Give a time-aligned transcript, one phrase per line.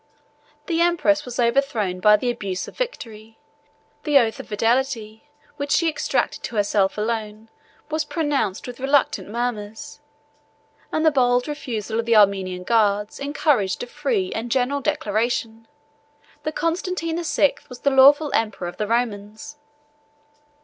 [0.65, 3.37] The empress was overthrown by the abuse of victory;
[4.01, 7.49] the oath of fidelity, which she exacted to herself alone,
[7.91, 9.99] was pronounced with reluctant murmurs;
[10.91, 15.67] and the bold refusal of the Armenian guards encouraged a free and general declaration,
[16.41, 19.57] that Constantine the Sixth was the lawful emperor of the Romans.